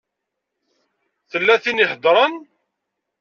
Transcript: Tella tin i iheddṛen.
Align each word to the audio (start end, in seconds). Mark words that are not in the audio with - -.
Tella 1.29 1.55
tin 1.63 1.81
i 1.83 1.83
iheddṛen. 1.83 2.33